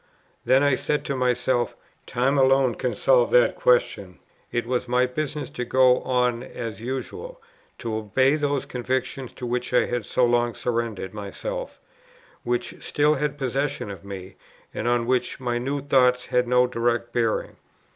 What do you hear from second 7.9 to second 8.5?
obey